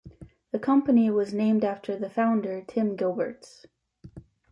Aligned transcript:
The 0.51 0.57
company 0.57 1.11
was 1.11 1.31
named 1.31 1.63
after 1.63 1.95
the 1.95 2.09
founder 2.09 2.63
Tim 2.67 2.95
Gilberts. 2.97 3.67